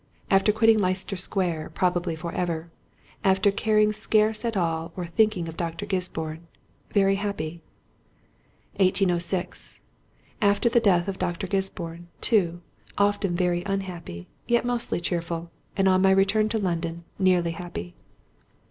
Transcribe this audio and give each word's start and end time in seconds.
After 0.31 0.51
quitting 0.51 0.79
Leicester 0.79 1.15
Square 1.15 1.73
probably 1.75 2.15
for 2.15 2.31
ever—after 2.33 3.51
caring 3.51 3.93
scarce 3.93 4.43
at 4.43 4.57
all 4.57 4.91
or 4.97 5.05
thinking 5.05 5.47
of 5.47 5.55
Dr. 5.55 5.85
Gisborne... 5.85 6.47
very 6.91 7.17
happy.... 7.21 7.61
1806.... 8.77 9.79
After 10.41 10.69
the 10.69 10.79
death 10.79 11.07
of 11.07 11.19
Dr. 11.19 11.45
Gisborne, 11.45 12.07
too, 12.19 12.61
often 12.97 13.35
very 13.35 13.61
unhappy, 13.67 14.27
yet 14.47 14.65
mostly 14.65 14.99
cheerful, 14.99 15.51
and 15.77 15.87
on 15.87 16.01
my 16.01 16.09
return 16.09 16.49
to 16.49 16.57
London 16.57 17.03
nearly 17.19 17.51
happy. 17.51 17.93